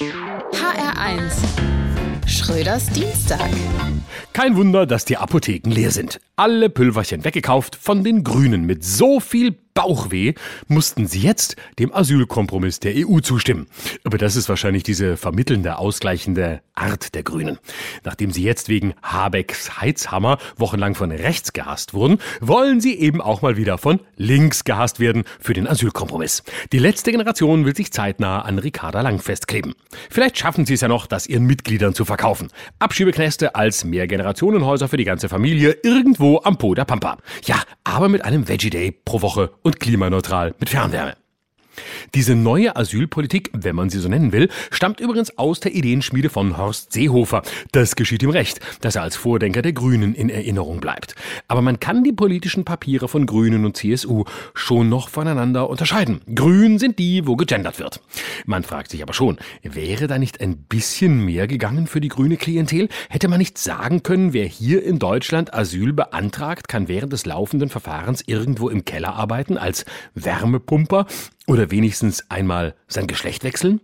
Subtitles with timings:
[0.00, 1.30] HR1
[2.26, 3.50] Schröders Dienstag.
[4.32, 6.18] Kein Wunder, dass die Apotheken leer sind.
[6.42, 10.34] Alle Pülverchen weggekauft von den Grünen mit so viel Bauchweh
[10.68, 13.68] mussten sie jetzt dem Asylkompromiss der EU zustimmen.
[14.04, 17.58] Aber das ist wahrscheinlich diese vermittelnde, ausgleichende Art der Grünen.
[18.04, 23.42] Nachdem sie jetzt wegen Habecks Heizhammer wochenlang von rechts gehasst wurden, wollen sie eben auch
[23.42, 26.42] mal wieder von links gehasst werden für den Asylkompromiss.
[26.72, 29.74] Die letzte Generation will sich zeitnah an Ricarda Lang festkleben.
[30.10, 32.48] Vielleicht schaffen sie es ja noch, das ihren Mitgliedern zu verkaufen.
[32.78, 37.18] Abschiebeknäste als Mehrgenerationenhäuser für die ganze Familie irgendwo am Po der Pampa.
[37.44, 41.16] Ja, aber mit einem Veggie Day pro Woche und klimaneutral mit Fernwärme.
[42.14, 46.56] Diese neue Asylpolitik, wenn man sie so nennen will, stammt übrigens aus der Ideenschmiede von
[46.56, 47.42] Horst Seehofer.
[47.72, 51.14] Das geschieht ihm recht, dass er als Vordenker der Grünen in Erinnerung bleibt.
[51.48, 56.20] Aber man kann die politischen Papiere von Grünen und CSU schon noch voneinander unterscheiden.
[56.34, 58.00] Grün sind die, wo gegendert wird.
[58.44, 62.36] Man fragt sich aber schon, wäre da nicht ein bisschen mehr gegangen für die grüne
[62.36, 62.88] Klientel?
[63.08, 67.68] Hätte man nicht sagen können, wer hier in Deutschland Asyl beantragt, kann während des laufenden
[67.68, 69.84] Verfahrens irgendwo im Keller arbeiten als
[70.14, 71.06] Wärmepumper
[71.46, 73.80] oder wenigstens einmal sein Geschlecht wechseln?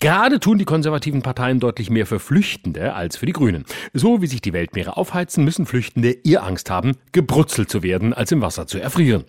[0.00, 3.64] Gerade tun die konservativen Parteien deutlich mehr für Flüchtende als für die Grünen.
[3.92, 8.32] So wie sich die Weltmeere aufheizen, müssen Flüchtende eher Angst haben, gebrutzelt zu werden, als
[8.32, 9.24] im Wasser zu erfrieren.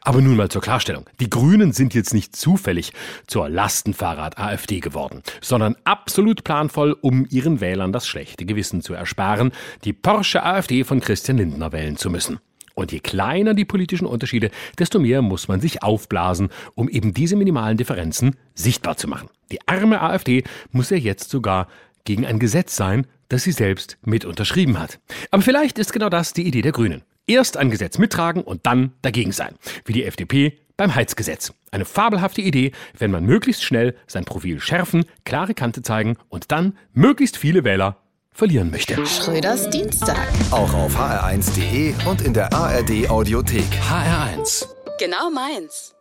[0.00, 1.08] Aber nun mal zur Klarstellung.
[1.20, 2.92] Die Grünen sind jetzt nicht zufällig
[3.26, 9.52] zur Lastenfahrrad-AfD geworden, sondern absolut planvoll, um ihren Wählern das schlechte Gewissen zu ersparen,
[9.84, 12.40] die Porsche AfD von Christian Lindner wählen zu müssen.
[12.78, 17.34] Und je kleiner die politischen Unterschiede, desto mehr muss man sich aufblasen, um eben diese
[17.34, 19.28] minimalen Differenzen sichtbar zu machen.
[19.50, 21.66] Die arme AfD muss ja jetzt sogar
[22.04, 25.00] gegen ein Gesetz sein, das sie selbst mit unterschrieben hat.
[25.32, 27.02] Aber vielleicht ist genau das die Idee der Grünen.
[27.26, 29.56] Erst ein Gesetz mittragen und dann dagegen sein.
[29.84, 31.52] Wie die FDP beim Heizgesetz.
[31.72, 36.78] Eine fabelhafte Idee, wenn man möglichst schnell sein Profil schärfen, klare Kante zeigen und dann
[36.92, 37.96] möglichst viele Wähler
[38.38, 39.04] verlieren möchte.
[39.04, 40.28] Schröders Dienstag.
[40.52, 43.66] Auch auf hr1.de und in der ARD Audiothek.
[43.90, 44.64] HR1.
[44.98, 45.97] Genau meins.